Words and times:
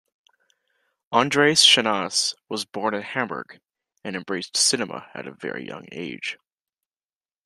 Andreas 1.13 1.63
Schnaas 1.63 2.33
was 2.49 2.65
born 2.65 2.95
in 2.95 3.03
Hamburg 3.03 3.59
and 4.03 4.15
embraced 4.15 4.57
cinema 4.57 5.11
at 5.13 5.27
a 5.27 5.31
very 5.31 5.67
young 5.67 5.85
age. 5.91 6.39